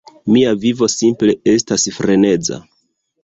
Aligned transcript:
Mia 0.35 0.53
vivo 0.63 0.87
simple 0.93 1.35
estas 1.53 1.85
freneza 1.99 2.59